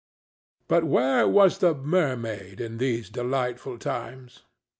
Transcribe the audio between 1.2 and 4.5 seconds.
was the mermaid in those delightful times?